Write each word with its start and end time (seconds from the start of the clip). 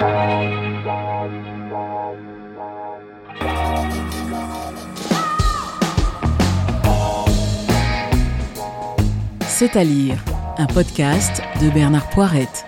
C'est 0.00 0.06
à 9.76 9.84
lire, 9.84 10.24
un 10.56 10.64
podcast 10.64 11.42
de 11.60 11.68
Bernard 11.68 12.08
Poirette. 12.08 12.64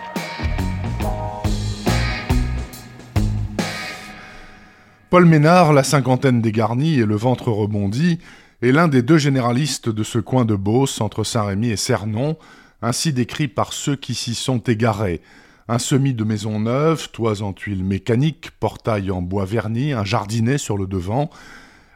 Paul 5.09 5.25
Ménard, 5.25 5.73
la 5.73 5.85
cinquantaine 5.85 6.43
dégarnie 6.43 6.99
et 6.99 7.07
le 7.07 7.17
ventre 7.17 7.51
rebondi, 7.51 8.19
est 8.61 8.73
l'un 8.73 8.89
des 8.89 9.01
deux 9.01 9.17
généralistes 9.17 9.89
de 9.89 10.03
ce 10.03 10.19
coin 10.19 10.45
de 10.45 10.55
Beauce 10.55 11.01
entre 11.01 11.25
Saint-Rémy 11.25 11.71
et 11.71 11.77
Cernon, 11.77 12.37
ainsi 12.83 13.15
décrit 13.15 13.49
par 13.49 13.73
ceux 13.73 13.97
qui 13.97 14.15
s'y 14.15 14.35
sont 14.35 14.59
égarés. 14.59 15.23
Un 15.69 15.79
semis 15.79 16.15
de 16.15 16.25
maisons 16.25 16.61
neuves, 16.61 17.11
toits 17.11 17.43
en 17.43 17.53
tuiles 17.53 17.85
mécaniques, 17.85 18.51
portail 18.59 19.11
en 19.11 19.23
bois 19.23 19.45
verni, 19.45 19.93
un 19.93 20.05
jardinet 20.05 20.59
sur 20.59 20.77
le 20.77 20.87
devant. 20.87 21.31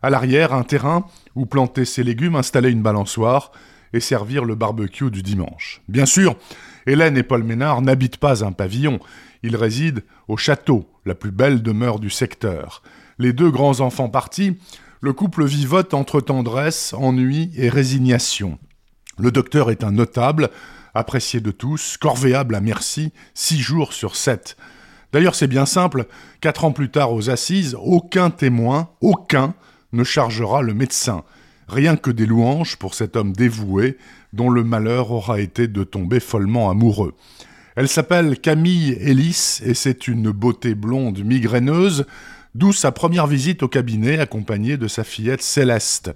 À 0.03 0.11
l'arrière, 0.11 0.53
un 0.55 0.63
terrain 0.63 1.07
où 1.35 1.47
planter 1.47 1.85
ses 1.85 2.05
légumes, 2.05 2.37
installer 2.37 2.71
une 2.71 2.83
balançoire 2.83 3.51
et 3.93 4.01
servir 4.01 4.45
le 4.45 4.55
barbecue 4.55 5.11
du 5.11 5.23
dimanche. 5.23 5.83
Bien 5.89 6.07
sûr, 6.07 6.37
Hélène 6.87 7.17
et 7.17 7.23
Paul 7.23 7.43
Ménard 7.43 7.83
n'habitent 7.83 8.19
pas 8.19 8.45
un 8.45 8.53
pavillon, 8.53 9.01
ils 9.43 9.57
résident 9.57 10.03
au 10.29 10.37
château, 10.37 10.89
la 11.05 11.15
plus 11.15 11.33
belle 11.33 11.63
demeure 11.63 11.99
du 11.99 12.11
secteur. 12.11 12.83
Les 13.19 13.33
deux 13.33 13.51
grands 13.51 13.81
enfants 13.81 14.09
partis, 14.09 14.59
le 15.01 15.13
couple 15.13 15.45
vivote 15.45 15.95
entre 15.95 16.21
tendresse, 16.21 16.95
ennui 16.95 17.51
et 17.57 17.69
résignation. 17.69 18.59
Le 19.19 19.31
docteur 19.31 19.71
est 19.71 19.83
un 19.83 19.93
notable, 19.93 20.51
apprécié 20.97 21.41
de 21.41 21.51
tous, 21.51 21.97
corvéable 21.97 22.55
à 22.55 22.61
merci, 22.61 23.13
six 23.35 23.59
jours 23.59 23.93
sur 23.93 24.17
sept. 24.17 24.57
D'ailleurs, 25.13 25.35
c'est 25.35 25.47
bien 25.47 25.67
simple, 25.67 26.07
quatre 26.41 26.65
ans 26.65 26.73
plus 26.73 26.91
tard 26.91 27.13
aux 27.13 27.31
assises, 27.31 27.77
aucun 27.81 28.31
témoin, 28.31 28.91
aucun, 29.01 29.55
ne 29.93 30.05
chargera 30.05 30.63
le 30.63 30.75
médecin. 30.75 31.25
Rien 31.69 31.97
que 31.97 32.11
des 32.11 32.27
louanges 32.27 32.77
pour 32.77 32.95
cet 32.95 33.17
homme 33.17 33.33
dévoué 33.33 33.97
dont 34.33 34.51
le 34.51 34.63
malheur 34.63 35.11
aura 35.11 35.41
été 35.41 35.69
de 35.69 35.85
tomber 35.85 36.21
follement 36.21 36.71
amoureux. 36.71 37.15
Elle 37.75 37.89
s'appelle 37.89 38.39
Camille 38.39 38.97
Ellis 39.01 39.61
et 39.65 39.75
c'est 39.75 40.09
une 40.09 40.31
beauté 40.31 40.75
blonde 40.75 41.25
migraineuse, 41.25 42.07
d'où 42.55 42.73
sa 42.73 42.93
première 42.93 43.27
visite 43.27 43.63
au 43.63 43.69
cabinet 43.69 44.19
accompagnée 44.19 44.77
de 44.77 44.89
sa 44.89 45.05
fillette 45.05 45.43
Céleste. 45.43 46.13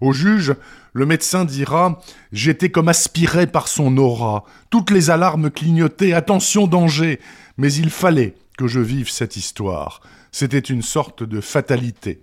Au 0.00 0.12
juge, 0.12 0.54
le 0.92 1.06
médecin 1.06 1.44
dira 1.44 2.00
J'étais 2.32 2.70
comme 2.70 2.88
aspiré 2.88 3.46
par 3.46 3.68
son 3.68 3.96
aura. 3.96 4.44
Toutes 4.70 4.90
les 4.90 5.10
alarmes 5.10 5.50
clignotaient. 5.50 6.12
Attention, 6.12 6.66
danger. 6.66 7.20
Mais 7.56 7.72
il 7.72 7.90
fallait 7.90 8.34
que 8.56 8.66
je 8.66 8.80
vive 8.80 9.10
cette 9.10 9.36
histoire. 9.36 10.00
C'était 10.32 10.58
une 10.58 10.82
sorte 10.82 11.22
de 11.22 11.40
fatalité. 11.40 12.22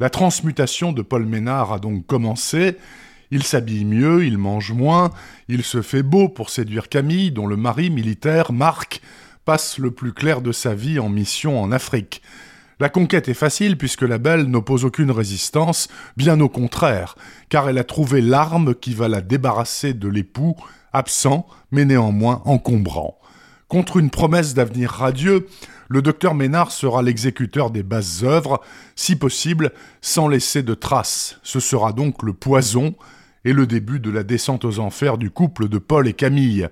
La 0.00 0.10
transmutation 0.10 0.92
de 0.92 1.02
Paul 1.02 1.26
Ménard 1.26 1.72
a 1.72 1.78
donc 1.78 2.06
commencé. 2.06 2.76
Il 3.30 3.42
s'habille 3.42 3.84
mieux, 3.84 4.24
il 4.24 4.38
mange 4.38 4.72
moins, 4.72 5.10
il 5.48 5.62
se 5.62 5.82
fait 5.82 6.02
beau 6.02 6.28
pour 6.28 6.50
séduire 6.50 6.88
Camille, 6.88 7.30
dont 7.30 7.46
le 7.46 7.56
mari 7.56 7.90
militaire, 7.90 8.52
Marc, 8.52 9.02
passe 9.44 9.78
le 9.78 9.90
plus 9.90 10.12
clair 10.12 10.40
de 10.40 10.52
sa 10.52 10.74
vie 10.74 10.98
en 10.98 11.08
mission 11.08 11.60
en 11.60 11.72
Afrique. 11.72 12.22
La 12.80 12.88
conquête 12.88 13.28
est 13.28 13.34
facile 13.34 13.76
puisque 13.76 14.02
la 14.02 14.18
belle 14.18 14.44
n'oppose 14.44 14.84
aucune 14.84 15.10
résistance, 15.10 15.88
bien 16.16 16.38
au 16.40 16.48
contraire, 16.48 17.16
car 17.48 17.68
elle 17.68 17.78
a 17.78 17.84
trouvé 17.84 18.20
l'arme 18.20 18.74
qui 18.74 18.94
va 18.94 19.08
la 19.08 19.20
débarrasser 19.20 19.94
de 19.94 20.08
l'époux, 20.08 20.54
absent, 20.92 21.46
mais 21.72 21.84
néanmoins 21.84 22.40
encombrant. 22.44 23.18
Contre 23.66 23.96
une 23.96 24.10
promesse 24.10 24.54
d'avenir 24.54 24.90
radieux, 24.90 25.48
le 25.88 26.02
docteur 26.02 26.34
Ménard 26.34 26.70
sera 26.70 27.02
l'exécuteur 27.02 27.70
des 27.70 27.82
basses 27.82 28.22
œuvres, 28.22 28.60
si 28.94 29.16
possible 29.16 29.72
sans 30.00 30.28
laisser 30.28 30.62
de 30.62 30.74
traces. 30.74 31.38
Ce 31.42 31.60
sera 31.60 31.92
donc 31.92 32.22
le 32.22 32.32
poison 32.32 32.94
et 33.44 33.52
le 33.52 33.66
début 33.66 33.98
de 33.98 34.10
la 34.10 34.22
descente 34.22 34.64
aux 34.64 34.78
enfers 34.78 35.18
du 35.18 35.30
couple 35.30 35.68
de 35.68 35.78
Paul 35.78 36.06
et 36.06 36.12
Camille. 36.12 36.68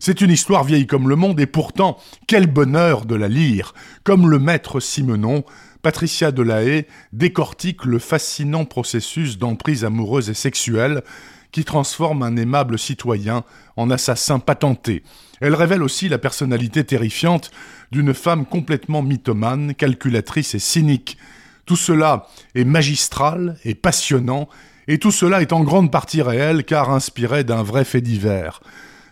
C'est 0.00 0.20
une 0.20 0.30
histoire 0.30 0.64
vieille 0.64 0.86
comme 0.86 1.08
le 1.08 1.16
monde 1.16 1.40
et 1.40 1.46
pourtant, 1.46 1.98
quel 2.26 2.46
bonheur 2.46 3.04
de 3.04 3.14
la 3.14 3.28
lire. 3.28 3.74
Comme 4.04 4.30
le 4.30 4.38
maître 4.38 4.78
Simenon, 4.80 5.44
Patricia 5.82 6.30
Delahaye 6.30 6.86
décortique 7.12 7.84
le 7.84 7.98
fascinant 7.98 8.64
processus 8.64 9.38
d'emprise 9.38 9.84
amoureuse 9.84 10.30
et 10.30 10.34
sexuelle 10.34 11.02
qui 11.50 11.64
transforme 11.64 12.22
un 12.22 12.36
aimable 12.36 12.78
citoyen 12.78 13.42
en 13.76 13.90
assassin 13.90 14.38
patenté. 14.38 15.02
Elle 15.40 15.54
révèle 15.54 15.82
aussi 15.82 16.08
la 16.08 16.18
personnalité 16.18 16.84
terrifiante 16.84 17.50
d'une 17.90 18.14
femme 18.14 18.44
complètement 18.44 19.02
mythomane, 19.02 19.74
calculatrice 19.74 20.54
et 20.54 20.58
cynique. 20.58 21.16
Tout 21.64 21.76
cela 21.76 22.26
est 22.54 22.64
magistral 22.64 23.56
et 23.64 23.74
passionnant, 23.74 24.48
et 24.88 24.98
tout 24.98 25.10
cela 25.10 25.42
est 25.42 25.52
en 25.52 25.62
grande 25.62 25.90
partie 25.90 26.22
réel 26.22 26.64
car 26.64 26.90
inspiré 26.90 27.44
d'un 27.44 27.62
vrai 27.62 27.84
fait 27.84 28.00
divers. 28.00 28.60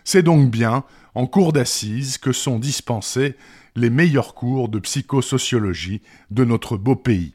C'est 0.09 0.23
donc 0.23 0.49
bien 0.49 0.85
en 1.15 1.27
cours 1.27 1.51
d'assises 1.51 2.17
que 2.17 2.31
sont 2.31 2.59
dispensés 2.59 3.35
les 3.75 3.89
meilleurs 3.89 4.35
cours 4.35 4.69
de 4.69 4.79
psychosociologie 4.79 6.01
de 6.31 6.45
notre 6.45 6.77
beau 6.77 6.95
pays. 6.95 7.33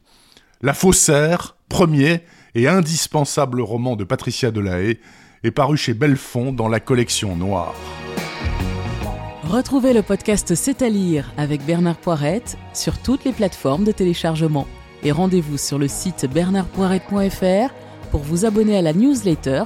La 0.63 0.73
Faussaire, 0.73 1.55
premier 1.69 2.21
et 2.55 2.67
indispensable 2.67 3.61
roman 3.61 3.95
de 3.95 4.03
Patricia 4.03 4.49
Delahaye, 4.49 4.97
est 5.43 5.51
paru 5.51 5.77
chez 5.77 5.93
Belfond 5.93 6.51
dans 6.51 6.67
la 6.67 6.79
collection 6.79 7.35
Noire. 7.35 7.75
Retrouvez 9.43 9.93
le 9.93 10.01
podcast 10.01 10.55
C'est 10.55 10.81
à 10.81 10.89
lire 10.89 11.31
avec 11.37 11.63
Bernard 11.67 11.97
Poirette 11.97 12.57
sur 12.73 12.97
toutes 12.97 13.23
les 13.23 13.33
plateformes 13.33 13.83
de 13.83 13.91
téléchargement. 13.91 14.67
Et 15.03 15.11
rendez-vous 15.11 15.59
sur 15.59 15.77
le 15.77 15.87
site 15.87 16.25
bernardpoirette.fr 16.25 17.71
pour 18.09 18.21
vous 18.21 18.45
abonner 18.45 18.75
à 18.75 18.81
la 18.81 18.93
newsletter 18.93 19.65